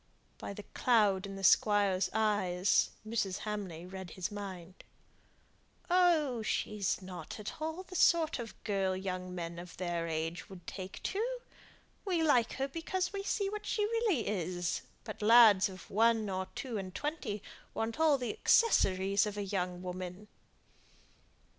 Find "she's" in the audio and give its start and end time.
6.41-7.03